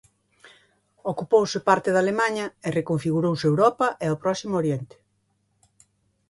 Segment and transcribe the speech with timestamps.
[1.11, 4.95] Ocupouse parte de Alemaña e reconfigurouse Europa e o Próximo Oriente.